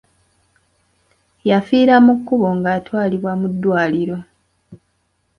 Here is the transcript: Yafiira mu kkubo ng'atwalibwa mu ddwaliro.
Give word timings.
Yafiira 1.49 1.95
mu 2.05 2.13
kkubo 2.19 2.47
ng'atwalibwa 2.57 3.31
mu 3.39 3.47
ddwaliro. 3.53 4.17